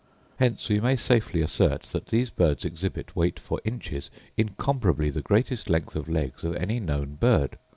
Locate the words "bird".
7.17-7.59